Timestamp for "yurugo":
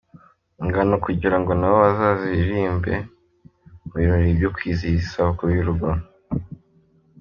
5.57-5.87